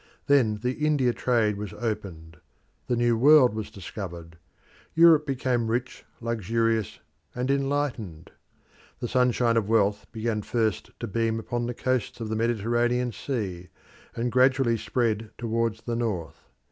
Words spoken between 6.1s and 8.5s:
luxurious, and enlightened.